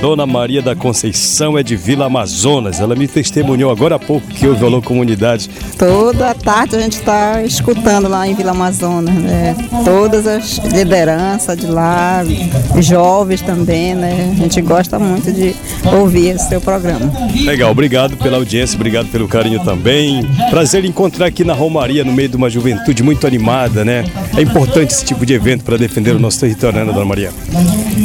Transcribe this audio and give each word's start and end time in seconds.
Dona 0.00 0.26
Maria 0.26 0.60
da 0.60 0.76
Conceição 0.76 1.56
é 1.56 1.62
de 1.62 1.74
Vila 1.74 2.06
Amazonas. 2.06 2.80
Ela 2.80 2.94
me 2.94 3.08
testemunhou 3.08 3.70
agora 3.70 3.96
há 3.96 3.98
pouco 3.98 4.26
que 4.26 4.46
houve 4.46 4.64
Alô 4.64 4.82
Comunidade. 4.82 5.48
Toda 5.78 6.34
tarde 6.34 6.76
a 6.76 6.80
gente 6.80 6.98
está 6.98 7.42
escutando 7.42 8.06
lá 8.06 8.28
em 8.28 8.34
Vila 8.34 8.50
Amazonas, 8.50 9.14
né? 9.14 9.56
Todas 9.84 10.26
as 10.26 10.58
lideranças 10.58 11.56
de 11.56 11.66
lá, 11.66 12.22
jovens 12.78 13.40
também, 13.40 13.94
né? 13.94 14.34
A 14.38 14.42
gente 14.42 14.60
gosta 14.60 14.98
muito 14.98 15.32
de 15.32 15.54
ouvir 15.98 16.28
esse 16.28 16.48
seu 16.48 16.60
programa. 16.60 17.10
Legal, 17.44 17.70
obrigado 17.70 18.16
pela 18.16 18.36
audiência, 18.36 18.76
obrigado 18.76 19.08
pelo 19.08 19.26
carinho 19.26 19.64
também. 19.64 20.22
Prazer 20.50 20.84
encontrar 20.84 21.26
aqui 21.26 21.42
na 21.42 21.54
Romaria, 21.54 22.04
no 22.04 22.12
meio 22.12 22.28
de 22.28 22.36
uma 22.36 22.50
juventude 22.50 23.02
muito 23.02 23.26
animada, 23.26 23.84
né? 23.84 24.04
É 24.36 24.42
importante 24.42 24.92
esse 24.92 25.04
tipo 25.04 25.24
de 25.24 25.32
evento 25.32 25.64
para 25.64 25.78
defender 25.78 26.14
o 26.14 26.18
nosso 26.18 26.38
território, 26.38 26.84
né, 26.84 26.92
Dona 26.92 27.06
Maria? 27.06 27.30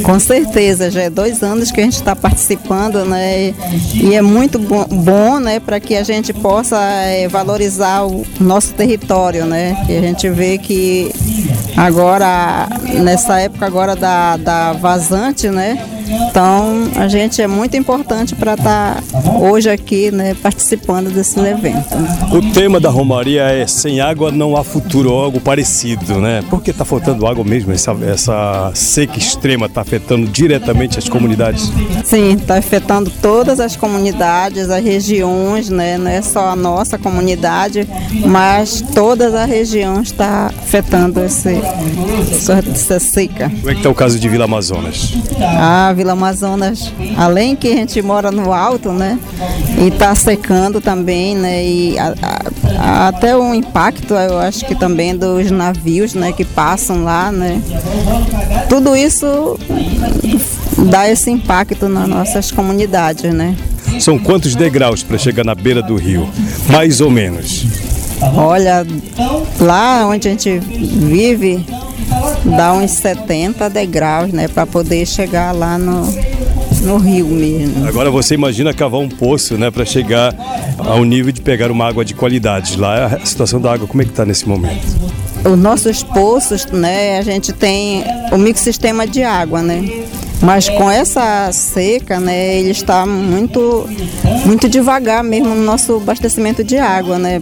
Com 0.03 0.19
certeza, 0.19 0.89
já 0.89 1.03
é 1.03 1.09
dois 1.09 1.43
anos 1.43 1.71
que 1.71 1.79
a 1.79 1.83
gente 1.83 1.95
está 1.95 2.15
participando, 2.15 3.05
né? 3.05 3.53
E 3.93 4.15
é 4.15 4.21
muito 4.21 4.57
bom, 4.59 4.85
bom 4.85 5.39
né, 5.39 5.59
para 5.59 5.79
que 5.79 5.95
a 5.95 6.03
gente 6.03 6.33
possa 6.33 6.77
é, 6.79 7.27
valorizar 7.27 8.05
o 8.05 8.25
nosso 8.39 8.73
território, 8.73 9.45
né? 9.45 9.83
Que 9.85 9.97
a 9.97 10.01
gente 10.01 10.29
vê 10.29 10.57
que 10.57 11.11
agora, 11.77 12.67
nessa 12.93 13.39
época 13.39 13.65
agora 13.65 13.95
da, 13.95 14.37
da 14.37 14.73
vazante, 14.73 15.49
né? 15.49 16.00
Então, 16.29 16.89
a 16.95 17.07
gente 17.07 17.41
é 17.41 17.47
muito 17.47 17.75
importante 17.77 18.35
para 18.35 18.53
estar 18.53 18.95
tá 18.95 19.31
hoje 19.39 19.69
aqui, 19.69 20.11
né, 20.11 20.35
participando 20.41 21.09
desse 21.09 21.39
evento. 21.39 21.97
O 22.31 22.51
tema 22.53 22.79
da 22.79 22.89
Romaria 22.89 23.43
é 23.43 23.65
sem 23.67 24.01
água 24.01 24.31
não 24.31 24.55
há 24.55 24.63
futuro, 24.63 25.11
ou 25.11 25.23
algo 25.23 25.39
parecido, 25.39 26.19
né? 26.19 26.43
Porque 26.49 26.71
está 26.71 26.85
faltando 26.85 27.25
água 27.25 27.43
mesmo, 27.43 27.71
essa, 27.71 27.95
essa 28.05 28.71
seca 28.73 29.17
extrema 29.17 29.65
está 29.65 29.81
afetando 29.81 30.27
diretamente 30.27 30.97
as 30.97 31.07
comunidades? 31.07 31.71
Sim, 32.03 32.33
está 32.33 32.57
afetando 32.57 33.11
todas 33.21 33.59
as 33.59 33.75
comunidades, 33.75 34.69
as 34.69 34.83
regiões, 34.83 35.69
né? 35.69 35.97
Não 35.97 36.09
é 36.09 36.21
só 36.21 36.49
a 36.49 36.55
nossa 36.55 36.97
comunidade, 36.97 37.87
mas 38.25 38.81
toda 38.93 39.41
a 39.41 39.45
região 39.45 40.01
está 40.01 40.47
afetando 40.47 41.23
esse, 41.23 41.61
essa 42.69 42.99
seca. 42.99 43.49
Como 43.49 43.69
é 43.69 43.73
que 43.73 43.79
está 43.79 43.89
o 43.89 43.95
caso 43.95 44.19
de 44.19 44.27
Vila 44.27 44.45
Amazonas? 44.45 45.13
Ah, 45.39 45.93
Vila 46.01 46.13
Amazonas, 46.13 46.91
além 47.15 47.55
que 47.55 47.67
a 47.67 47.75
gente 47.75 48.01
mora 48.01 48.31
no 48.31 48.51
alto, 48.51 48.91
né? 48.91 49.19
E 49.79 49.89
está 49.89 50.15
secando 50.15 50.81
também, 50.81 51.35
né? 51.35 51.63
E 51.63 51.99
a, 51.99 52.15
a, 52.79 53.07
até 53.09 53.37
o 53.37 53.53
impacto, 53.53 54.15
eu 54.15 54.39
acho 54.39 54.65
que 54.65 54.73
também 54.73 55.15
dos 55.15 55.51
navios, 55.51 56.15
né? 56.15 56.31
Que 56.31 56.43
passam 56.43 57.03
lá, 57.03 57.31
né? 57.31 57.61
Tudo 58.67 58.95
isso 58.95 59.59
dá 60.89 61.07
esse 61.07 61.29
impacto 61.29 61.87
nas 61.87 62.07
nossas 62.07 62.51
comunidades, 62.51 63.31
né? 63.31 63.55
São 63.99 64.17
quantos 64.17 64.55
degraus 64.55 65.03
para 65.03 65.19
chegar 65.19 65.43
na 65.43 65.53
beira 65.53 65.83
do 65.83 65.95
rio? 65.95 66.27
Mais 66.67 66.99
ou 66.99 67.11
menos. 67.11 67.63
Olha, 68.35 68.85
lá 69.59 70.07
onde 70.07 70.27
a 70.27 70.31
gente 70.31 70.57
vive, 70.57 71.63
dá 72.45 72.73
uns 72.73 72.91
70 72.91 73.69
degraus, 73.69 74.31
né, 74.31 74.47
para 74.47 74.65
poder 74.65 75.05
chegar 75.05 75.51
lá 75.53 75.77
no, 75.77 76.05
no 76.81 76.97
rio 76.97 77.27
mesmo. 77.27 77.87
Agora 77.87 78.09
você 78.09 78.35
imagina 78.35 78.73
cavar 78.73 78.99
um 78.99 79.09
poço, 79.09 79.57
né, 79.57 79.69
para 79.69 79.85
chegar 79.85 80.35
ao 80.77 81.03
nível 81.03 81.31
de 81.31 81.41
pegar 81.41 81.71
uma 81.71 81.87
água 81.87 82.03
de 82.03 82.13
qualidade. 82.13 82.75
Lá 82.77 83.07
a 83.07 83.25
situação 83.25 83.61
da 83.61 83.73
água 83.73 83.87
como 83.87 84.01
é 84.01 84.05
que 84.05 84.11
está 84.11 84.25
nesse 84.25 84.47
momento? 84.47 84.81
Os 85.43 85.57
nossos 85.57 86.03
poços, 86.03 86.65
né, 86.67 87.17
a 87.17 87.21
gente 87.21 87.51
tem 87.51 88.03
o 88.31 88.37
microsistema 88.37 89.07
de 89.07 89.23
água, 89.23 89.61
né? 89.61 90.05
Mas 90.41 90.67
com 90.69 90.89
essa 90.89 91.51
seca, 91.51 92.19
né, 92.19 92.57
ele 92.57 92.71
está 92.71 93.05
muito, 93.05 93.87
muito 94.45 94.67
devagar 94.67 95.23
mesmo 95.23 95.53
no 95.53 95.63
nosso 95.63 95.97
abastecimento 95.97 96.63
de 96.63 96.77
água, 96.77 97.19
né, 97.19 97.39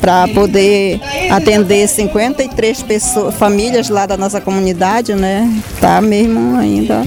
para 0.00 0.28
poder 0.28 1.00
atender 1.30 1.88
53 1.88 2.82
pessoas, 2.82 3.34
famílias 3.34 3.88
lá 3.88 4.04
da 4.04 4.16
nossa 4.16 4.40
comunidade, 4.40 5.14
né, 5.14 5.50
tá 5.80 6.00
mesmo 6.00 6.56
ainda 6.58 7.02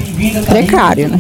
precário, 0.48 1.10
né. 1.10 1.20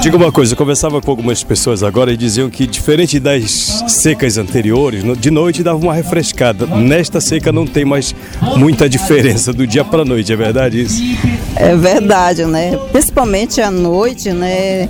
Diga 0.00 0.16
uma 0.16 0.32
coisa, 0.32 0.54
eu 0.54 0.56
conversava 0.56 1.00
com 1.02 1.10
algumas 1.10 1.44
pessoas 1.44 1.82
agora 1.82 2.12
e 2.12 2.16
diziam 2.16 2.48
que 2.48 2.66
diferente 2.66 3.20
das 3.20 3.84
secas 3.86 4.38
anteriores, 4.38 5.04
de 5.18 5.30
noite 5.30 5.62
dava 5.62 5.78
uma 5.78 5.94
refrescada. 5.94 6.66
Nesta 6.66 7.20
seca 7.20 7.52
não 7.52 7.66
tem 7.66 7.84
mais 7.84 8.14
muita 8.56 8.88
diferença 8.88 9.52
do 9.52 9.66
dia 9.66 9.84
para 9.84 10.04
noite, 10.04 10.32
é 10.32 10.36
verdade 10.36 10.82
isso? 10.82 11.02
É 11.56 11.76
verdade, 11.76 12.44
né? 12.44 12.78
Principalmente 12.90 13.60
à 13.60 13.70
noite, 13.70 14.30
né? 14.32 14.88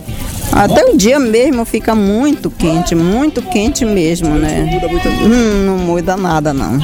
Até 0.52 0.84
o 0.84 0.96
dia 0.96 1.18
mesmo 1.18 1.64
fica 1.64 1.94
muito 1.94 2.50
quente, 2.50 2.94
muito 2.94 3.40
quente 3.40 3.84
mesmo, 3.84 4.28
né? 4.34 4.60
Não 4.60 4.72
muda, 4.72 4.88
muito 4.88 5.08
hum, 5.08 5.66
não 5.66 5.78
muda 5.78 6.16
nada, 6.16 6.52
não. 6.52 6.78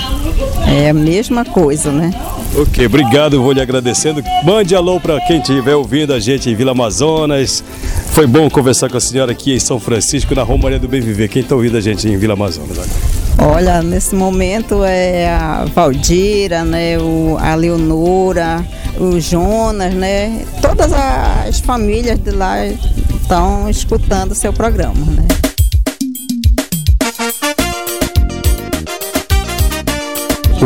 É 0.66 0.88
a 0.88 0.94
mesma 0.94 1.44
coisa, 1.44 1.92
né? 1.92 2.10
Ok, 2.56 2.86
obrigado, 2.86 3.42
vou 3.42 3.52
lhe 3.52 3.60
agradecendo. 3.60 4.22
Mande 4.42 4.74
alô 4.74 4.98
para 4.98 5.20
quem 5.20 5.38
estiver 5.38 5.74
ouvindo 5.74 6.14
a 6.14 6.18
gente 6.18 6.48
em 6.48 6.54
Vila 6.54 6.72
Amazonas. 6.72 7.62
Foi 8.12 8.26
bom 8.26 8.48
conversar 8.48 8.88
com 8.88 8.96
a 8.96 9.00
senhora 9.00 9.32
aqui 9.32 9.54
em 9.54 9.60
São 9.60 9.78
Francisco, 9.78 10.34
na 10.34 10.42
Romaria 10.42 10.78
do 10.78 10.88
Bem 10.88 11.00
Viver. 11.00 11.28
Quem 11.28 11.42
está 11.42 11.54
ouvindo 11.54 11.76
a 11.76 11.80
gente 11.80 12.08
em 12.08 12.16
Vila 12.16 12.32
Amazonas 12.32 12.78
agora? 12.78 13.17
Olha, 13.40 13.82
nesse 13.82 14.14
momento 14.14 14.84
é 14.84 15.28
a 15.30 15.64
Valdira, 15.72 16.64
né, 16.64 16.98
o, 16.98 17.36
a 17.38 17.54
Leonora, 17.54 18.64
o 18.98 19.20
Jonas, 19.20 19.94
né? 19.94 20.44
Todas 20.60 20.92
as 20.92 21.60
famílias 21.60 22.18
de 22.18 22.32
lá 22.32 22.66
estão 22.66 23.68
escutando 23.68 24.32
o 24.32 24.34
seu 24.34 24.52
programa, 24.52 25.04
né? 25.06 25.47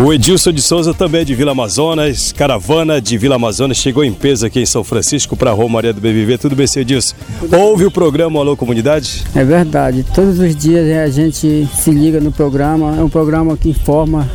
O 0.04 0.12
Edilson 0.12 0.50
de 0.50 0.60
Souza 0.60 0.92
também 0.92 1.20
é 1.20 1.24
de 1.24 1.32
Vila 1.32 1.52
Amazonas, 1.52 2.32
caravana 2.32 3.00
de 3.00 3.16
Vila 3.16 3.36
Amazonas, 3.36 3.76
chegou 3.76 4.02
em 4.02 4.12
peso 4.12 4.44
aqui 4.44 4.58
em 4.58 4.66
São 4.66 4.82
Francisco 4.82 5.36
para 5.36 5.52
a 5.52 5.54
Romaria 5.54 5.92
do 5.92 6.00
BBV. 6.00 6.38
Tudo 6.38 6.56
bem, 6.56 6.66
seu 6.66 6.82
Edilson? 6.82 7.14
Ouve 7.56 7.86
o 7.86 7.90
programa 7.90 8.40
Alô 8.40 8.56
Comunidade? 8.56 9.22
É 9.32 9.44
verdade, 9.44 10.04
todos 10.12 10.40
os 10.40 10.56
dias 10.56 10.90
a 10.98 11.08
gente 11.08 11.68
se 11.72 11.90
liga 11.92 12.20
no 12.20 12.32
programa, 12.32 12.96
é 12.98 13.00
um 13.00 13.08
programa 13.08 13.56
que 13.56 13.68
informa 13.68 14.28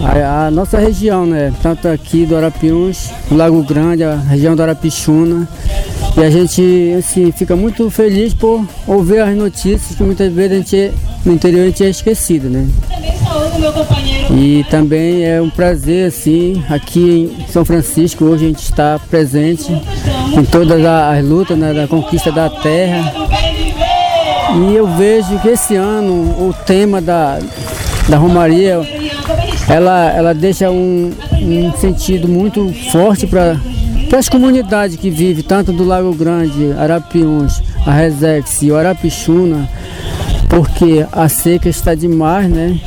a, 0.00 0.46
a, 0.46 0.50
nossa 0.50 0.78
região, 0.78 1.26
né? 1.26 1.52
Tanto 1.62 1.86
aqui 1.86 2.24
do 2.24 2.34
Arapiuns, 2.34 3.10
o 3.30 3.34
Lago 3.34 3.62
Grande, 3.64 4.02
a 4.02 4.16
região 4.16 4.56
do 4.56 4.62
Arapixuna. 4.62 5.46
E 6.16 6.22
a 6.22 6.30
gente 6.30 6.94
assim, 6.98 7.30
fica 7.32 7.54
muito 7.54 7.90
feliz 7.90 8.32
por 8.32 8.66
ouvir 8.86 9.18
as 9.18 9.36
notícias 9.36 9.94
que 9.94 10.02
muitas 10.02 10.32
vezes 10.32 10.52
a 10.52 10.54
gente, 10.56 10.92
no 11.22 11.34
interior 11.34 11.64
a 11.64 11.66
gente 11.66 11.84
é 11.84 11.90
esquecido, 11.90 12.48
né? 12.48 12.66
E 14.30 14.64
também 14.70 15.24
é 15.24 15.40
um 15.40 15.50
prazer, 15.50 16.08
assim, 16.08 16.62
aqui 16.68 17.32
em 17.38 17.52
São 17.52 17.64
Francisco, 17.64 18.24
hoje 18.24 18.44
a 18.44 18.48
gente 18.48 18.62
está 18.62 19.00
presente 19.10 19.70
em 19.72 20.44
todas 20.44 20.84
as 20.84 21.24
lutas 21.24 21.56
né, 21.56 21.72
da 21.72 21.86
conquista 21.86 22.32
da 22.32 22.48
terra. 22.48 23.12
E 24.56 24.74
eu 24.74 24.86
vejo 24.86 25.38
que 25.40 25.48
esse 25.48 25.76
ano 25.76 26.12
o 26.48 26.54
tema 26.66 27.00
da, 27.00 27.38
da 28.08 28.16
Romaria 28.16 28.80
ela, 29.68 30.10
ela 30.10 30.34
deixa 30.34 30.70
um, 30.70 31.12
um 31.40 31.72
sentido 31.78 32.28
muito 32.28 32.72
forte 32.90 33.26
para 33.26 33.56
as 34.16 34.28
comunidades 34.28 34.96
que 34.96 35.10
vivem, 35.10 35.42
tanto 35.42 35.72
do 35.72 35.84
Lago 35.84 36.14
Grande, 36.14 36.72
Arapiuns, 36.78 37.62
a 37.86 37.92
Resex 37.92 38.62
e 38.62 38.70
o 38.70 38.76
Arapixuna, 38.76 39.68
porque 40.48 41.04
a 41.10 41.28
seca 41.28 41.68
está 41.68 41.94
demais, 41.94 42.48
né? 42.48 42.78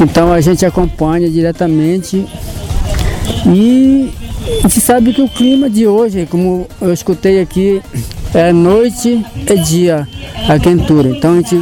Então 0.00 0.32
a 0.32 0.40
gente 0.40 0.64
acompanha 0.64 1.30
diretamente 1.30 2.26
e 3.46 4.10
a 4.58 4.68
gente 4.68 4.80
sabe 4.80 5.12
que 5.12 5.22
o 5.22 5.28
clima 5.28 5.70
de 5.70 5.86
hoje, 5.86 6.26
como 6.26 6.66
eu 6.80 6.92
escutei 6.92 7.40
aqui, 7.40 7.80
é 8.34 8.52
noite 8.52 9.24
e 9.46 9.58
dia 9.58 10.08
a 10.48 10.58
quentura. 10.58 11.08
Então 11.08 11.32
a 11.32 11.36
gente 11.36 11.56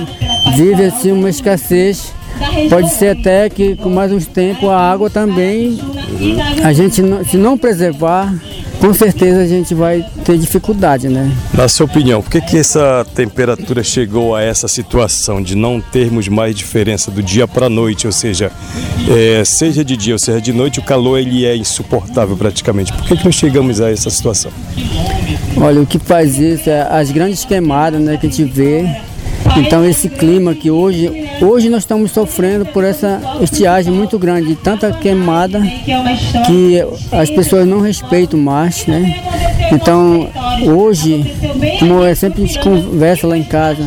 vive 0.56 0.84
assim 0.84 1.12
uma 1.12 1.28
escassez 1.28 2.12
Pode 2.68 2.90
ser 2.90 3.18
até 3.18 3.48
que 3.48 3.76
com 3.76 3.90
mais 3.90 4.12
uns 4.12 4.26
tempos 4.26 4.68
a 4.68 4.76
água 4.76 5.10
também, 5.10 5.78
a 6.64 6.72
gente 6.72 7.02
se 7.28 7.36
não 7.36 7.58
preservar, 7.58 8.34
com 8.80 8.94
certeza 8.94 9.42
a 9.42 9.46
gente 9.46 9.74
vai 9.74 10.04
ter 10.24 10.38
dificuldade, 10.38 11.08
né? 11.08 11.30
Na 11.52 11.68
sua 11.68 11.84
opinião, 11.84 12.22
por 12.22 12.30
que, 12.30 12.40
que 12.40 12.56
essa 12.56 13.06
temperatura 13.14 13.84
chegou 13.84 14.34
a 14.34 14.42
essa 14.42 14.66
situação 14.66 15.42
de 15.42 15.54
não 15.54 15.80
termos 15.80 16.28
mais 16.28 16.56
diferença 16.56 17.10
do 17.10 17.22
dia 17.22 17.46
para 17.46 17.66
a 17.66 17.70
noite, 17.70 18.06
ou 18.06 18.12
seja, 18.12 18.50
é, 19.08 19.44
seja 19.44 19.84
de 19.84 19.96
dia 19.96 20.14
ou 20.14 20.18
seja 20.18 20.40
de 20.40 20.52
noite, 20.52 20.80
o 20.80 20.82
calor 20.82 21.18
ele 21.18 21.44
é 21.44 21.54
insuportável 21.54 22.36
praticamente. 22.36 22.92
Por 22.92 23.04
que, 23.04 23.16
que 23.18 23.24
nós 23.24 23.34
chegamos 23.34 23.80
a 23.80 23.90
essa 23.90 24.08
situação? 24.08 24.50
Olha, 25.56 25.82
o 25.82 25.86
que 25.86 25.98
faz 25.98 26.38
isso 26.38 26.70
é 26.70 26.82
as 26.90 27.10
grandes 27.10 27.44
queimadas 27.44 28.00
né, 28.00 28.16
que 28.16 28.26
a 28.26 28.30
gente 28.30 28.44
vê 28.44 28.86
então 29.56 29.84
esse 29.84 30.08
clima 30.08 30.54
que 30.54 30.70
hoje, 30.70 31.28
hoje 31.40 31.68
nós 31.68 31.82
estamos 31.82 32.10
sofrendo 32.10 32.66
por 32.66 32.84
essa 32.84 33.20
estiagem 33.40 33.92
muito 33.92 34.18
grande, 34.18 34.54
tanta 34.54 34.92
queimada 34.92 35.60
que 36.46 36.84
as 37.12 37.30
pessoas 37.30 37.66
não 37.66 37.80
respeitam 37.80 38.38
mais, 38.38 38.86
né? 38.86 39.22
Então, 39.72 40.28
hoje, 40.64 41.34
como 41.78 42.04
é 42.04 42.14
sempre 42.14 42.42
a 42.42 42.46
gente 42.46 42.58
conversa 42.58 43.26
lá 43.26 43.36
em 43.36 43.44
casa, 43.44 43.82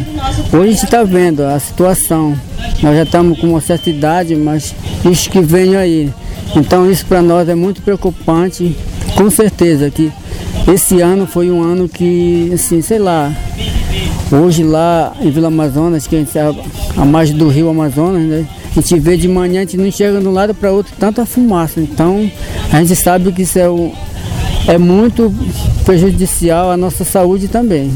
hoje 0.51 0.63
a 0.63 0.71
gente 0.71 0.83
está 0.85 1.03
vendo 1.03 1.43
a 1.43 1.59
situação. 1.59 2.35
Nós 2.81 2.95
já 2.95 3.03
estamos 3.03 3.39
com 3.39 3.47
uma 3.47 3.61
certa 3.61 3.89
idade, 3.89 4.35
mas 4.35 4.73
isso 5.09 5.29
que 5.29 5.41
vem 5.41 5.75
aí. 5.75 6.09
Então 6.55 6.89
isso 6.89 7.05
para 7.05 7.21
nós 7.21 7.49
é 7.49 7.55
muito 7.55 7.81
preocupante, 7.81 8.75
com 9.15 9.29
certeza 9.29 9.89
que 9.89 10.11
esse 10.71 11.01
ano 11.01 11.25
foi 11.25 11.51
um 11.51 11.61
ano 11.61 11.89
que, 11.89 12.51
assim, 12.53 12.81
sei 12.81 12.99
lá, 12.99 13.31
hoje 14.35 14.63
lá 14.63 15.13
em 15.21 15.29
Vila 15.29 15.47
Amazonas, 15.47 16.07
que 16.07 16.15
a 16.15 16.19
gente 16.19 16.37
é 16.37 16.53
a 16.97 17.05
margem 17.05 17.37
do 17.37 17.47
rio 17.47 17.69
Amazonas, 17.69 18.23
né? 18.23 18.45
A 18.71 18.81
gente 18.81 18.99
vê 18.99 19.15
de 19.15 19.27
manhã, 19.27 19.59
a 19.59 19.63
gente 19.63 19.77
não 19.77 19.85
enxerga 19.85 20.19
de 20.19 20.27
um 20.27 20.31
lado 20.31 20.53
para 20.53 20.71
outro 20.71 20.93
tanta 20.99 21.25
fumaça. 21.25 21.79
Então 21.79 22.29
a 22.71 22.79
gente 22.79 22.95
sabe 22.95 23.31
que 23.31 23.43
isso 23.43 23.59
é, 23.59 23.67
é 24.67 24.77
muito 24.77 25.33
prejudicial 25.83 26.71
à 26.71 26.77
nossa 26.77 27.03
saúde 27.03 27.47
também. 27.47 27.91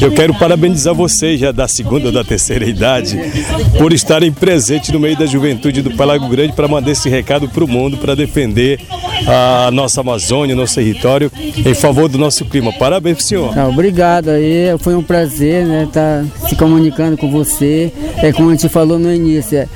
Eu 0.00 0.12
quero 0.12 0.34
parabenizar 0.34 0.94
vocês, 0.94 1.40
já 1.40 1.52
da 1.52 1.66
segunda 1.66 2.06
ou 2.06 2.12
da 2.12 2.22
terceira 2.24 2.64
idade, 2.64 3.18
por 3.78 3.92
estarem 3.92 4.32
presentes 4.32 4.90
no 4.90 5.00
meio 5.00 5.16
da 5.16 5.26
juventude 5.26 5.82
do 5.82 5.92
Palago 5.92 6.28
Grande 6.28 6.52
para 6.52 6.68
mandar 6.68 6.90
esse 6.90 7.08
recado 7.08 7.48
para 7.48 7.64
o 7.64 7.68
mundo, 7.68 7.96
para 7.96 8.14
defender 8.14 8.80
a 9.26 9.70
nossa 9.70 10.00
Amazônia, 10.00 10.54
nosso 10.54 10.74
território, 10.74 11.30
em 11.34 11.74
favor 11.74 12.08
do 12.08 12.18
nosso 12.18 12.44
clima. 12.44 12.72
Parabéns 12.72 13.22
senhor. 13.22 13.56
Ah, 13.56 13.68
obrigado 13.68 14.28
aí, 14.28 14.76
foi 14.78 14.94
um 14.94 15.02
prazer 15.02 15.66
né, 15.66 15.84
estar 15.84 16.24
tá 16.24 16.48
se 16.48 16.56
comunicando 16.56 17.16
com 17.16 17.30
você. 17.30 17.92
É 18.18 18.32
como 18.32 18.50
a 18.50 18.52
gente 18.52 18.68
falou 18.68 18.98
no 18.98 19.12
início, 19.12 19.58
é, 19.58 19.68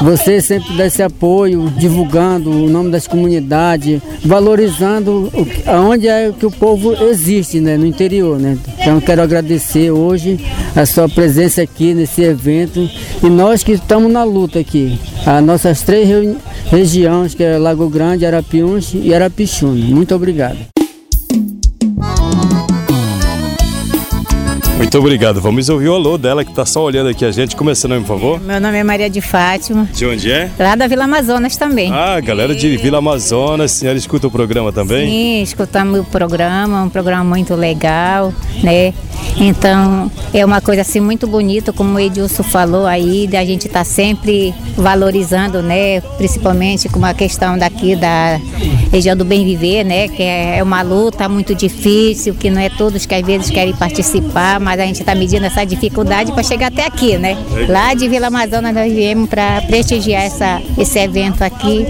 você 0.00 0.40
sempre 0.40 0.76
dá 0.76 0.86
esse 0.86 1.02
apoio, 1.02 1.70
divulgando 1.76 2.50
o 2.50 2.68
nome 2.68 2.90
das 2.90 3.06
comunidades, 3.06 4.00
valorizando 4.24 5.30
aonde 5.66 6.08
é 6.08 6.32
que 6.36 6.46
o 6.46 6.50
povo 6.50 6.92
existe, 7.04 7.60
né, 7.60 7.76
no 7.76 7.86
interior, 7.86 8.38
né. 8.38 8.56
Então 8.78 9.00
quero 9.00 9.22
agradecer 9.22 9.90
hoje 9.90 10.40
a 10.74 10.86
sua 10.86 11.08
presença 11.08 11.62
aqui 11.62 11.94
nesse 11.94 12.22
evento 12.22 12.88
e 13.22 13.28
nós 13.28 13.62
que 13.62 13.72
estamos 13.72 14.10
na 14.10 14.24
luta 14.24 14.58
aqui, 14.58 14.98
as 15.26 15.44
nossas 15.44 15.82
três 15.82 16.08
regiões, 16.66 17.34
que 17.34 17.44
é 17.44 17.58
Lago 17.58 17.88
Grande, 17.88 18.26
Arapiuns 18.26 18.92
e 18.94 19.14
Arapixuna. 19.14 19.84
Muito 19.94 20.14
obrigado. 20.14 20.71
Muito 24.92 25.06
obrigado. 25.06 25.40
Vamos 25.40 25.70
ouvir 25.70 25.88
o 25.88 25.94
alô 25.94 26.18
dela 26.18 26.44
que 26.44 26.50
está 26.50 26.66
só 26.66 26.82
olhando 26.84 27.08
aqui 27.08 27.24
a 27.24 27.30
gente. 27.30 27.56
Começando, 27.56 27.98
por 28.00 28.08
favor. 28.08 28.38
Meu 28.38 28.60
nome 28.60 28.76
é 28.76 28.84
Maria 28.84 29.08
de 29.08 29.22
Fátima. 29.22 29.88
De 29.90 30.04
onde 30.04 30.30
é? 30.30 30.50
Lá 30.58 30.74
da 30.74 30.86
Vila 30.86 31.04
Amazonas 31.04 31.56
também. 31.56 31.90
Ah, 31.90 32.20
galera 32.20 32.54
de 32.54 32.76
Vila 32.76 32.98
Amazonas. 32.98 33.72
A 33.72 33.74
senhora 33.74 33.96
escuta 33.96 34.26
o 34.26 34.30
programa 34.30 34.70
também? 34.70 35.08
Sim, 35.08 35.42
escutamos 35.42 35.98
o 35.98 36.04
programa, 36.04 36.82
um 36.82 36.90
programa 36.90 37.24
muito 37.24 37.54
legal, 37.54 38.34
né? 38.62 38.92
Então, 39.38 40.10
é 40.34 40.44
uma 40.44 40.60
coisa 40.60 40.82
assim 40.82 41.00
muito 41.00 41.26
bonita, 41.26 41.72
como 41.72 41.94
o 41.94 41.98
Edilson 41.98 42.42
falou 42.42 42.86
aí, 42.86 43.26
da 43.26 43.42
gente 43.46 43.68
estar 43.68 43.80
tá 43.80 43.84
sempre 43.84 44.52
valorizando, 44.76 45.62
né? 45.62 46.02
Principalmente 46.18 46.90
com 46.90 47.02
a 47.02 47.14
questão 47.14 47.56
daqui 47.56 47.96
da 47.96 48.38
região 48.90 49.16
do 49.16 49.24
bem 49.24 49.42
viver, 49.42 49.84
né? 49.84 50.08
Que 50.08 50.22
é 50.22 50.62
uma 50.62 50.82
luta 50.82 51.30
muito 51.30 51.54
difícil, 51.54 52.34
que 52.34 52.50
não 52.50 52.60
é 52.60 52.68
todos 52.68 53.06
que 53.06 53.14
às 53.14 53.24
vezes 53.24 53.48
querem 53.48 53.74
participar, 53.74 54.60
mas 54.60 54.81
a 54.82 54.86
gente 54.86 55.00
está 55.00 55.14
medindo 55.14 55.46
essa 55.46 55.64
dificuldade 55.64 56.32
para 56.32 56.42
chegar 56.42 56.68
até 56.68 56.86
aqui, 56.86 57.16
né? 57.16 57.36
Lá 57.68 57.94
de 57.94 58.08
Vila 58.08 58.28
Amazonas 58.28 58.74
nós 58.74 58.92
viemos 58.92 59.28
para 59.28 59.62
prestigiar 59.62 60.22
essa, 60.22 60.60
esse 60.78 60.98
evento 60.98 61.42
aqui 61.42 61.86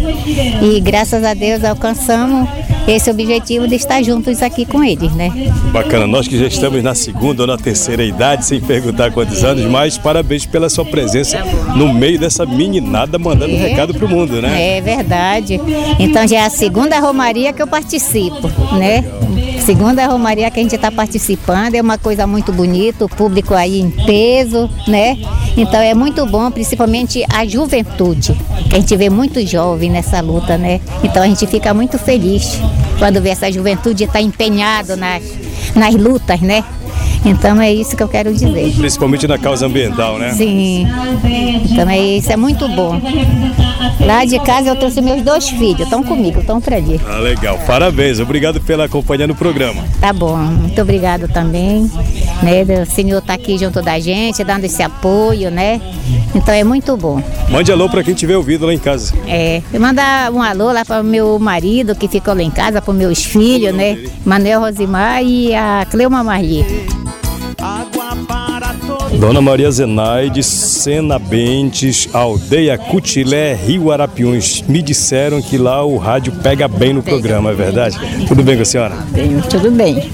e 0.62 0.81
graças 0.81 1.25
a 1.25 1.35
Deus 1.35 1.65
alcançamos 1.65 2.49
esse 2.87 3.11
objetivo 3.11 3.69
de 3.69 3.77
estar 3.77 4.03
juntos 4.03 4.43
aqui 4.43 4.65
com 4.65 4.83
eles, 4.83 5.12
né? 5.12 5.31
Bacana, 5.73 6.06
nós 6.06 6.27
que 6.27 6.37
já 6.39 6.47
estamos 6.47 6.83
na 6.83 6.94
segunda 6.94 7.43
ou 7.43 7.47
na 7.47 7.56
terceira 7.56 8.05
idade, 8.05 8.44
sem 8.44 8.61
perguntar 8.61 9.12
quantos 9.12 9.45
anos, 9.45 9.65
mas 9.71 9.97
parabéns 9.97 10.47
pela 10.47 10.69
sua 10.69 10.85
presença 10.85 11.38
no 11.77 11.93
meio 11.93 12.19
dessa 12.19 12.45
meninada 12.45 13.19
mandando 13.19 13.55
é, 13.55 13.56
um 13.56 13.61
recado 13.61 13.95
para 13.95 14.05
o 14.05 14.09
mundo, 14.09 14.43
né? 14.43 14.77
É 14.77 14.81
verdade. 14.81 15.61
Então 15.99 16.27
já 16.27 16.38
é 16.38 16.45
a 16.45 16.50
segunda 16.50 16.99
romaria 16.99 17.53
que 17.53 17.62
eu 17.62 17.67
participo, 17.67 18.49
né? 18.77 19.05
Segunda 19.64 20.05
romaria 20.09 20.50
que 20.50 20.59
a 20.59 20.62
gente 20.62 20.75
está 20.75 20.91
participando, 20.91 21.76
é 21.76 21.81
uma 21.81 21.97
coisa 21.97 22.26
muito 22.26 22.53
bonita, 22.53 23.05
o 23.05 23.09
público 23.09 23.55
aí 23.55 23.79
em 23.79 23.91
peso, 23.91 24.69
né? 24.88 25.17
Então 25.56 25.81
é 25.81 25.94
muito 25.94 26.26
bom, 26.26 26.50
principalmente 26.50 27.25
a 27.32 27.47
juventude, 27.47 28.37
que 28.69 28.75
a 28.75 28.81
gente 28.81 28.97
vê 28.97 29.09
muito 29.09 29.41
jovem 29.47 29.88
nessa 29.88 30.20
luta, 30.20 30.59
né? 30.59 30.81
Então 31.05 31.23
a 31.23 31.29
gente 31.29 31.47
fica 31.47 31.73
muito 31.73 31.97
feliz 31.97 32.59
quando 32.99 33.20
vê 33.23 33.29
essa 33.29 33.53
juventude 33.53 34.03
estar 34.03 34.14
tá 34.14 34.20
empenhado 34.20 34.97
nas, 34.97 35.23
nas 35.76 35.94
lutas, 35.94 36.41
né? 36.41 36.64
Então 37.25 37.61
é 37.61 37.73
isso 37.73 37.97
que 37.97 38.03
eu 38.03 38.09
quero 38.09 38.33
dizer. 38.33 38.73
Principalmente 38.77 39.27
na 39.29 39.39
causa 39.39 39.67
ambiental, 39.67 40.19
né? 40.19 40.33
Sim. 40.33 40.87
Então 41.71 41.89
é 41.89 41.99
isso, 41.99 42.33
é 42.33 42.37
muito 42.37 42.69
bom. 42.69 43.01
Lá 44.01 44.25
de 44.25 44.39
casa 44.41 44.69
eu 44.71 44.77
trouxe 44.77 45.01
meus 45.01 45.23
dois 45.23 45.49
filhos, 45.49 45.81
estão 45.81 46.03
comigo, 46.03 46.41
estão 46.41 46.61
para 46.61 46.77
ali. 46.77 47.01
Ah, 47.09 47.19
legal. 47.19 47.59
Parabéns. 47.67 48.19
Obrigado 48.19 48.61
pela 48.61 48.89
companhia 48.89 49.27
no 49.27 49.35
programa. 49.35 49.85
Tá 50.01 50.13
bom. 50.13 50.37
Muito 50.37 50.81
obrigado 50.83 51.29
também. 51.29 51.91
Né? 52.43 52.65
O 52.83 52.87
senhor 52.87 53.19
está 53.19 53.35
aqui 53.35 53.57
junto 53.57 53.81
da 53.81 54.01
gente, 54.01 54.43
dando 54.43 54.65
esse 54.65 54.83
apoio, 54.83 55.51
né? 55.51 55.81
Então 56.35 56.53
é 56.53 56.65
muito 56.65 56.97
bom. 56.97 57.23
Mande 57.49 57.71
alô 57.71 57.89
para 57.89 58.03
quem 58.03 58.15
tiver 58.15 58.37
ouvido 58.37 58.67
lá 58.67 58.75
em 58.75 58.79
casa. 58.79 59.15
É. 59.29 59.63
Mandar 59.79 60.33
um 60.33 60.43
alô 60.43 60.73
lá 60.73 60.85
para 60.85 61.01
o 61.01 61.05
meu 61.05 61.39
marido 61.39 61.95
que 61.95 62.09
ficou 62.09 62.35
lá 62.35 62.43
em 62.43 62.51
casa, 62.51 62.83
para 62.83 62.93
meus 62.93 63.25
filhos, 63.25 63.73
né? 63.73 63.99
Manuel 64.25 64.61
Rosimar 64.61 65.23
e 65.23 65.55
a 65.55 65.87
Cleuma 65.89 66.25
Marli. 66.25 66.65
Dona 69.23 69.41
Maria 69.41 69.71
Zenaide, 69.71 70.43
Sena 70.43 71.17
Bentes, 71.17 72.09
Aldeia 72.13 72.77
Cutilé, 72.77 73.55
Rio 73.55 73.93
Arapiuns. 73.93 74.65
Me 74.67 74.83
disseram 74.83 75.41
que 75.41 75.57
lá 75.57 75.85
o 75.85 75.97
rádio 75.97 76.33
pega 76.43 76.67
bem 76.67 76.93
no 76.93 77.05
programa, 77.05 77.53
é 77.53 77.55
verdade? 77.55 77.97
Tudo 78.27 78.43
bem 78.43 78.57
com 78.57 78.63
a 78.63 78.65
senhora? 78.65 78.97
Tudo 79.49 79.71
bem. 79.71 80.11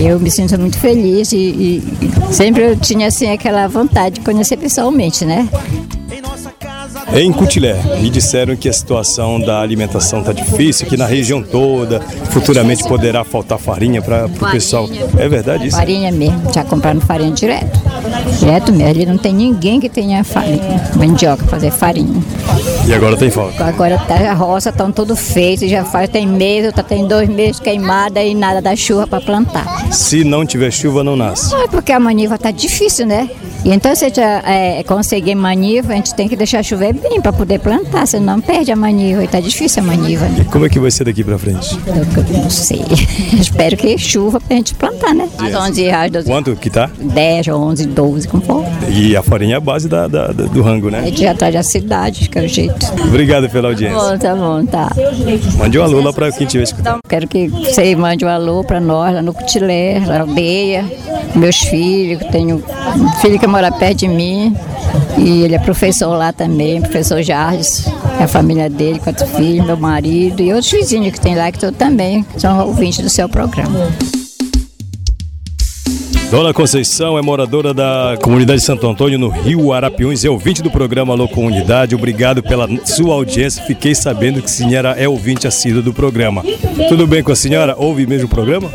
Eu 0.00 0.18
me 0.18 0.30
sinto 0.30 0.58
muito 0.58 0.78
feliz 0.78 1.30
e, 1.30 1.36
e 1.36 2.32
sempre 2.32 2.70
eu 2.70 2.74
tinha 2.74 3.08
assim 3.08 3.30
aquela 3.30 3.68
vontade 3.68 4.14
de 4.14 4.20
conhecer 4.22 4.56
pessoalmente, 4.56 5.26
né? 5.26 5.46
Em 7.12 7.30
Cutilé, 7.30 7.74
me 8.00 8.08
disseram 8.08 8.56
que 8.56 8.66
a 8.66 8.72
situação 8.72 9.38
da 9.38 9.60
alimentação 9.60 10.20
está 10.20 10.32
difícil, 10.32 10.86
que 10.86 10.96
na 10.96 11.04
região 11.04 11.42
toda, 11.42 12.00
futuramente 12.30 12.82
poderá 12.84 13.24
faltar 13.24 13.58
farinha 13.58 14.00
para 14.00 14.24
o 14.24 14.50
pessoal. 14.50 14.88
É 15.18 15.28
verdade 15.28 15.66
isso? 15.66 15.76
Farinha 15.76 16.10
mesmo, 16.10 16.50
já 16.52 16.64
comprando 16.64 17.02
farinha 17.02 17.32
direto. 17.32 17.87
Direto 18.38 18.72
mesmo, 18.72 18.88
ali 18.88 19.06
não 19.06 19.18
tem 19.18 19.32
ninguém 19.32 19.80
que 19.80 19.88
tenha 19.88 20.22
farinha, 20.24 20.82
mandioca 20.96 21.44
fazer 21.46 21.70
farinha. 21.70 22.22
E 22.86 22.92
agora 22.92 23.16
tem 23.16 23.30
falta? 23.30 23.64
Agora 23.64 23.98
tá, 23.98 24.14
a 24.14 24.34
roça 24.34 24.70
estão 24.70 24.90
tudo 24.90 25.14
feito, 25.16 25.66
já 25.66 25.84
faz 25.84 26.08
tem 26.08 26.26
mês, 26.26 26.72
tá 26.72 26.82
tem 26.82 27.06
dois 27.06 27.28
meses 27.28 27.60
queimada 27.60 28.22
e 28.22 28.34
nada 28.34 28.60
da 28.60 28.74
chuva 28.74 29.06
para 29.06 29.20
plantar. 29.20 29.66
Se 29.92 30.24
não 30.24 30.46
tiver 30.46 30.70
chuva, 30.70 31.04
não 31.04 31.16
nasce? 31.16 31.52
Não, 31.52 31.62
é 31.62 31.68
porque 31.68 31.92
a 31.92 32.00
maniva 32.00 32.38
tá 32.38 32.50
difícil, 32.50 33.06
né? 33.06 33.28
E 33.64 33.70
então, 33.70 33.94
se 33.94 34.04
a 34.04 34.08
gente 34.08 34.20
é, 34.20 34.82
conseguir 34.84 35.34
maniva, 35.34 35.92
a 35.92 35.96
gente 35.96 36.14
tem 36.14 36.28
que 36.28 36.36
deixar 36.36 36.62
chover 36.62 36.94
bem 36.94 37.20
para 37.20 37.32
poder 37.32 37.58
plantar, 37.58 38.06
senão 38.06 38.40
perde 38.40 38.70
a 38.70 38.76
maniva. 38.76 39.22
E 39.22 39.28
tá 39.28 39.40
difícil 39.40 39.82
a 39.82 39.86
maniva. 39.86 40.26
Né? 40.26 40.40
E 40.42 40.44
como 40.44 40.64
é 40.64 40.68
que 40.68 40.78
vai 40.78 40.90
ser 40.90 41.04
daqui 41.04 41.24
para 41.24 41.38
frente? 41.38 41.78
Eu 41.86 42.42
não 42.42 42.50
sei. 42.50 42.84
Espero 43.38 43.76
que 43.76 43.98
chuva 43.98 44.40
para 44.40 44.54
a 44.54 44.56
gente 44.56 44.74
plantar, 44.74 45.14
né? 45.14 45.28
As 45.38 45.54
11 45.54 45.82
reais, 45.82 46.12
12 46.12 46.26
Quanto 46.26 46.56
que 46.56 46.70
tá? 46.70 46.90
10, 46.98 47.48
11, 47.48 47.86
12, 47.98 48.28
como 48.28 48.42
for. 48.44 48.64
E 48.88 49.16
a 49.16 49.22
farinha 49.24 49.54
é 49.54 49.56
a 49.56 49.60
base 49.60 49.88
da, 49.88 50.06
da, 50.06 50.28
do 50.28 50.62
rango, 50.62 50.88
né? 50.88 51.00
A 51.00 51.04
gente 51.06 51.20
já 51.20 51.34
traz 51.34 51.56
a 51.56 51.64
cidade, 51.64 52.28
que 52.28 52.38
é 52.38 52.42
o 52.42 52.48
jeito. 52.48 52.86
Obrigado 53.08 53.50
pela 53.50 53.70
audiência. 53.70 54.18
Tá 54.18 54.36
bom, 54.36 54.64
tá 54.64 54.94
bom, 54.94 54.94
tá. 54.94 55.58
Mande 55.58 55.78
um 55.80 55.82
alô 55.82 56.00
lá 56.00 56.12
para 56.12 56.30
quem 56.30 56.46
estiver 56.46 56.62
escutando. 56.62 56.98
Quero 57.08 57.26
que 57.26 57.48
você 57.48 57.96
mande 57.96 58.24
um 58.24 58.28
alô 58.28 58.62
para 58.62 58.78
nós, 58.78 59.12
lá 59.12 59.20
no 59.20 59.34
Cutilé, 59.34 59.98
na 59.98 60.20
aldeia, 60.20 60.84
meus 61.34 61.56
filhos, 61.56 62.22
tenho 62.30 62.62
um 62.96 63.12
filho 63.20 63.36
que 63.36 63.46
mora 63.48 63.72
perto 63.72 63.98
de 63.98 64.08
mim 64.08 64.54
e 65.16 65.42
ele 65.42 65.56
é 65.56 65.58
professor 65.58 66.16
lá 66.16 66.32
também, 66.32 66.80
professor 66.80 67.20
Jardes, 67.20 67.84
é 68.20 68.24
a 68.24 68.28
família 68.28 68.70
dele, 68.70 69.00
quatro 69.00 69.26
filhos, 69.26 69.66
meu 69.66 69.76
marido 69.76 70.40
e 70.40 70.52
outros 70.52 70.70
vizinhos 70.70 71.12
que 71.12 71.20
tem 71.20 71.34
lá 71.34 71.50
que 71.50 71.58
também 71.72 72.24
são 72.36 72.64
ouvintes 72.64 73.00
do 73.00 73.10
seu 73.10 73.28
programa. 73.28 73.90
Dona 76.30 76.52
Conceição 76.52 77.16
é 77.16 77.22
moradora 77.22 77.72
da 77.72 78.18
comunidade 78.22 78.60
de 78.60 78.66
Santo 78.66 78.86
Antônio, 78.86 79.18
no 79.18 79.30
Rio 79.30 79.72
Arapiuns, 79.72 80.26
é 80.26 80.28
ouvinte 80.28 80.62
do 80.62 80.70
programa 80.70 81.14
Alô 81.14 81.26
Comunidade. 81.26 81.94
Obrigado 81.94 82.42
pela 82.42 82.68
sua 82.84 83.14
audiência. 83.14 83.64
Fiquei 83.64 83.94
sabendo 83.94 84.40
que 84.40 84.44
a 84.44 84.48
senhora 84.48 84.90
é 84.90 85.08
ouvinte 85.08 85.46
assídua 85.46 85.80
do 85.80 85.92
programa. 85.92 86.44
Tudo 86.90 87.06
bem 87.06 87.22
com 87.22 87.32
a 87.32 87.36
senhora? 87.36 87.74
Ouve 87.78 88.06
mesmo 88.06 88.26
o 88.26 88.28
programa? 88.28 88.68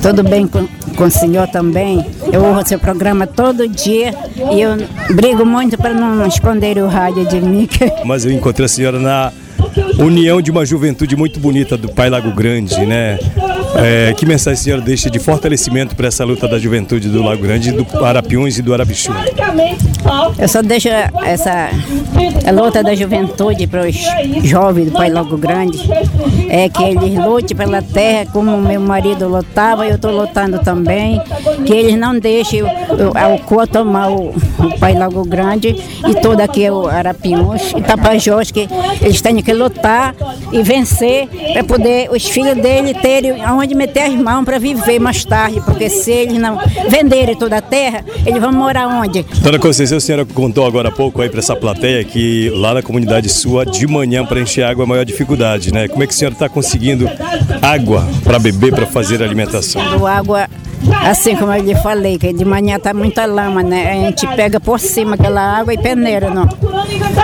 Tudo 0.00 0.22
bem 0.22 0.46
com, 0.46 0.66
com 0.96 1.04
o 1.04 1.10
senhor 1.10 1.46
também. 1.48 2.04
Eu 2.32 2.42
ouço 2.42 2.70
seu 2.70 2.78
programa 2.78 3.26
todo 3.26 3.68
dia 3.68 4.14
e 4.50 4.60
eu 4.60 4.70
brigo 5.14 5.44
muito 5.44 5.76
para 5.76 5.92
não 5.92 6.26
esconder 6.26 6.78
o 6.78 6.86
rádio 6.86 7.26
de 7.26 7.38
mim. 7.38 7.68
Mas 8.06 8.24
eu 8.24 8.32
encontrei 8.32 8.64
a 8.64 8.68
senhora 8.68 8.98
na 8.98 9.30
união 9.98 10.40
de 10.40 10.50
uma 10.50 10.64
juventude 10.64 11.14
muito 11.16 11.38
bonita 11.38 11.76
do 11.76 11.90
Pai 11.90 12.08
Lago 12.08 12.32
Grande, 12.32 12.86
né? 12.86 13.18
É, 13.76 14.14
que 14.14 14.26
mensagem 14.26 14.58
a 14.58 14.62
senhora 14.62 14.82
deixa 14.82 15.10
de 15.10 15.18
fortalecimento 15.18 15.94
para 15.94 16.08
essa 16.08 16.24
luta 16.24 16.48
da 16.48 16.58
juventude 16.58 17.08
do 17.08 17.22
Lago 17.22 17.42
Grande, 17.42 17.70
do 17.72 18.04
Arapiuns 18.04 18.58
e 18.58 18.62
do 18.62 18.72
Arapichu? 18.72 19.12
Eu 20.38 20.48
só 20.48 20.62
deixo 20.62 20.88
essa 20.88 21.70
a 22.46 22.50
luta 22.50 22.82
da 22.82 22.94
juventude 22.94 23.66
para 23.66 23.86
os 23.86 23.96
jovens 24.42 24.86
do 24.86 24.92
Pai 24.92 25.10
Lago 25.10 25.36
Grande, 25.36 25.78
é 26.48 26.68
que 26.68 26.82
eles 26.82 27.14
lutem 27.14 27.56
pela 27.56 27.82
terra 27.82 28.30
como 28.32 28.56
meu 28.56 28.80
marido 28.80 29.28
lutava, 29.28 29.86
eu 29.86 29.96
estou 29.96 30.10
lutando 30.10 30.58
também, 30.60 31.20
que 31.66 31.72
eles 31.74 31.96
não 31.96 32.18
deixem 32.18 32.62
o, 32.62 32.66
o, 32.66 33.66
tomar 33.66 34.10
o, 34.10 34.30
o 34.30 34.40
Pai 34.78 34.94
Lago 34.94 35.24
Grande 35.24 35.76
e 36.08 36.14
todo 36.20 36.40
aqui 36.40 36.68
o 36.70 36.86
Arapiuns 36.86 37.72
e 37.76 37.82
Tapajós, 37.82 38.50
que 38.50 38.68
eles 39.00 39.20
têm 39.20 39.42
que 39.42 39.52
lutar 39.52 40.14
e 40.52 40.62
vencer 40.62 41.28
para 41.52 41.64
poder 41.64 42.10
os 42.10 42.24
filhos 42.26 42.56
dele 42.56 42.94
terem 42.94 43.44
aonde 43.44 43.74
meter 43.74 44.02
as 44.02 44.14
mãos 44.14 44.44
para 44.44 44.58
viver 44.58 44.98
mais 44.98 45.24
tarde, 45.24 45.60
porque 45.60 45.88
se 45.88 46.10
eles 46.10 46.38
não 46.38 46.58
venderem 46.88 47.36
toda 47.36 47.58
a 47.58 47.62
terra, 47.62 48.04
eles 48.24 48.40
vão 48.40 48.52
morar 48.52 48.88
onde? 48.88 49.24
Dona 49.40 49.58
Conceição, 49.58 49.98
a 49.98 50.00
senhora 50.00 50.24
contou 50.24 50.66
agora 50.66 50.88
há 50.88 50.92
pouco 50.92 51.22
aí 51.22 51.28
para 51.28 51.40
essa 51.40 51.56
plateia 51.56 52.04
que 52.04 52.50
lá 52.50 52.74
na 52.74 52.82
comunidade 52.82 53.28
sua, 53.28 53.64
de 53.64 53.86
manhã 53.86 54.24
para 54.24 54.40
encher 54.40 54.64
água 54.64 54.82
é 54.82 54.84
a 54.84 54.88
maior 54.88 55.04
dificuldade, 55.04 55.72
né? 55.72 55.88
Como 55.88 56.02
é 56.02 56.06
que 56.06 56.12
a 56.12 56.16
senhora 56.16 56.34
está 56.34 56.48
conseguindo 56.48 57.08
água 57.62 58.06
para 58.24 58.38
beber, 58.38 58.74
para 58.74 58.86
fazer 58.86 59.22
alimentação? 59.22 59.80
Água 60.06 60.48
Assim 61.04 61.36
como 61.36 61.52
eu 61.52 61.62
lhe 61.62 61.74
falei, 61.76 62.18
que 62.18 62.32
de 62.32 62.44
manhã 62.44 62.78
tá 62.78 62.92
muita 62.94 63.24
lama, 63.26 63.62
né? 63.62 63.90
A 63.90 63.94
gente 64.06 64.26
pega 64.36 64.60
por 64.60 64.78
cima 64.80 65.14
aquela 65.14 65.40
água 65.40 65.72
e 65.72 65.78
peneira 65.78 66.30
no, 66.30 66.48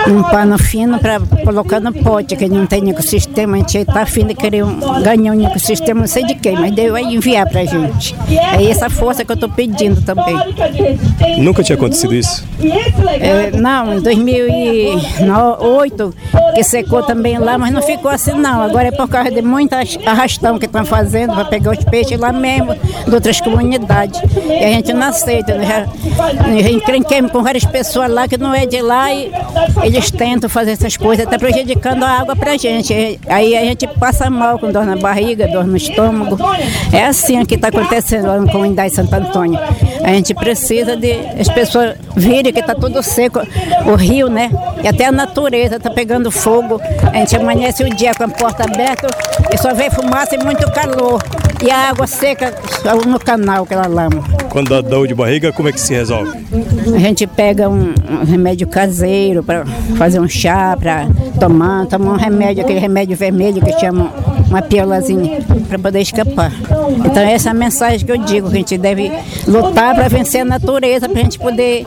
num 0.07 0.23
pano 0.23 0.57
fino 0.57 0.97
para 0.99 1.19
colocar 1.43 1.79
no 1.79 1.93
pote, 1.93 2.35
que 2.35 2.47
não 2.47 2.65
tem 2.65 2.89
ecossistema. 2.89 3.57
A 3.57 3.59
gente 3.59 3.77
está 3.79 4.01
afim 4.01 4.25
de 4.25 4.33
querer 4.33 4.63
um, 4.63 4.79
ganhar 5.01 5.33
um 5.33 5.45
ecossistema, 5.45 6.01
não 6.01 6.07
sei 6.07 6.25
de 6.25 6.35
quem, 6.35 6.53
mas 6.53 6.73
deu 6.73 6.95
aí 6.95 7.15
enviar 7.15 7.47
para 7.49 7.61
a 7.61 7.65
gente. 7.65 8.15
É 8.57 8.69
essa 8.69 8.89
força 8.89 9.23
que 9.25 9.31
eu 9.31 9.35
estou 9.35 9.49
pedindo 9.49 10.01
também. 10.01 10.35
Nunca 11.37 11.63
tinha 11.63 11.75
acontecido 11.75 12.13
isso? 12.13 12.43
É, 13.19 13.51
não, 13.51 13.97
em 13.97 14.01
2008, 14.01 16.13
que 16.55 16.63
secou 16.63 17.03
também 17.03 17.37
lá, 17.37 17.57
mas 17.57 17.71
não 17.71 17.81
ficou 17.81 18.11
assim 18.11 18.33
não. 18.33 18.61
Agora 18.61 18.87
é 18.87 18.91
por 18.91 19.07
causa 19.07 19.31
de 19.31 19.41
muita 19.41 19.79
arrastão 20.05 20.57
que 20.57 20.65
estão 20.65 20.85
fazendo 20.85 21.33
para 21.33 21.45
pegar 21.45 21.71
os 21.71 21.83
peixes 21.83 22.19
lá 22.19 22.31
mesmo, 22.31 22.75
de 23.07 23.13
outras 23.13 23.39
comunidades. 23.41 23.54
E 24.47 24.63
a 24.63 24.69
gente 24.69 24.93
não 24.93 25.07
aceita. 25.07 25.55
Né? 25.55 25.65
Já, 25.65 26.69
encrenquemos 26.69 27.31
com 27.31 27.41
várias 27.43 27.65
pessoas 27.65 28.09
lá 28.09 28.27
que 28.27 28.37
não 28.37 28.53
é 28.53 28.65
de 28.65 28.81
lá 28.81 29.13
e 29.13 29.31
eles 29.83 30.11
tentam 30.11 30.49
fazer 30.49 30.71
essas 30.71 30.97
coisas, 30.97 31.25
está 31.25 31.37
prejudicando 31.37 32.03
a 32.03 32.09
água 32.09 32.35
para 32.35 32.51
a 32.51 32.57
gente. 32.57 33.19
Aí 33.27 33.55
a 33.55 33.61
gente 33.61 33.87
passa 33.87 34.29
mal 34.29 34.59
com 34.59 34.71
dor 34.71 34.85
na 34.85 34.95
barriga, 34.95 35.47
dor 35.47 35.65
no 35.65 35.77
estômago. 35.77 36.37
É 36.91 37.05
assim 37.05 37.43
que 37.45 37.55
está 37.55 37.67
acontecendo 37.67 38.27
lá 38.27 38.39
na 38.39 38.51
comunidade 38.51 38.89
de 38.89 38.95
Santo 38.95 39.13
Antônio. 39.13 39.59
A 40.03 40.09
gente 40.09 40.33
precisa 40.33 40.95
de 40.95 41.13
as 41.39 41.49
pessoas 41.49 41.95
virem 42.15 42.53
que 42.53 42.59
está 42.59 42.75
tudo 42.75 43.01
seco, 43.01 43.39
o 43.85 43.95
rio, 43.95 44.29
né? 44.29 44.51
E 44.83 44.87
até 44.87 45.05
a 45.05 45.11
natureza 45.11 45.77
está 45.77 45.89
pegando 45.89 46.31
fogo. 46.31 46.79
A 47.11 47.17
gente 47.17 47.35
amanhece 47.35 47.83
o 47.83 47.89
dia 47.89 48.13
com 48.13 48.23
a 48.23 48.27
porta 48.27 48.63
aberta 48.63 49.07
e 49.51 49.57
só 49.57 49.73
vê 49.73 49.89
fumaça 49.89 50.35
e 50.35 50.43
muito 50.43 50.69
calor. 50.71 51.21
E 51.65 51.71
a 51.71 51.89
água 51.89 52.05
seca 52.05 52.53
no 53.07 53.19
canal, 53.19 53.63
aquela 53.63 53.87
lama. 53.87 54.23
Quando 54.51 54.69
dá 54.69 54.81
dor 54.81 55.07
de 55.07 55.15
barriga, 55.15 55.51
como 55.51 55.67
é 55.67 55.71
que 55.71 55.81
se 55.81 55.95
resolve? 55.95 56.31
A 56.93 56.99
gente 56.99 57.25
pega 57.25 57.67
um, 57.67 57.91
remédio 58.23 58.67
caseiro 58.67 59.41
para 59.41 59.65
fazer 59.97 60.19
um 60.19 60.27
chá, 60.27 60.77
para 60.79 61.07
tomar, 61.39 61.87
tomar 61.87 62.13
um 62.13 62.17
remédio, 62.17 62.63
aquele 62.63 62.77
remédio 62.77 63.17
vermelho 63.17 63.63
que 63.63 63.79
chama 63.79 64.13
uma 64.47 64.61
piolazinha, 64.61 65.41
para 65.67 65.79
poder 65.79 66.01
escapar. 66.01 66.51
Então 67.05 67.23
essa 67.23 67.49
é 67.49 67.51
a 67.51 67.53
mensagem 67.53 68.05
que 68.05 68.11
eu 68.11 68.17
digo, 68.17 68.49
que 68.49 68.55
a 68.55 68.59
gente 68.59 68.77
deve 68.77 69.11
lutar 69.47 69.95
para 69.95 70.07
vencer 70.07 70.41
a 70.41 70.45
natureza, 70.45 71.09
para 71.09 71.19
a 71.19 71.23
gente 71.23 71.39
poder, 71.39 71.85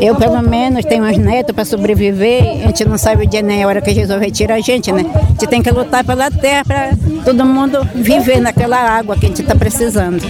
eu 0.00 0.14
pelo 0.14 0.42
menos 0.42 0.84
tenho 0.84 1.04
uns 1.04 1.18
netos 1.18 1.54
para 1.54 1.64
sobreviver, 1.64 2.62
a 2.64 2.66
gente 2.68 2.84
não 2.84 2.98
sabe 2.98 3.24
o 3.24 3.28
dia 3.28 3.42
nem 3.42 3.62
a 3.62 3.66
hora 3.66 3.80
que 3.80 3.92
Jesus 3.92 4.18
vai 4.18 4.30
tirar 4.30 4.56
a 4.56 4.60
gente, 4.60 4.90
né? 4.92 5.04
A 5.14 5.26
gente 5.28 5.46
tem 5.46 5.62
que 5.62 5.70
lutar 5.70 6.04
pela 6.04 6.30
terra 6.30 6.64
para 6.64 6.90
todo 7.24 7.44
mundo 7.44 7.86
viver 7.94 8.40
naquela 8.40 8.78
água 8.78 9.16
que 9.16 9.26
a 9.26 9.28
gente 9.28 9.42
está 9.42 9.54
precisando. 9.54 10.22